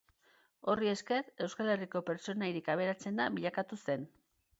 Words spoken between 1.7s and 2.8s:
Herriko pertsonarik